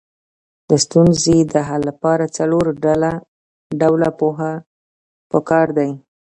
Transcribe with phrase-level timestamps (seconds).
[0.69, 2.65] د ستونزې د حل لپاره څلور
[3.83, 4.53] ډوله پوهه
[5.31, 5.87] پکار ده.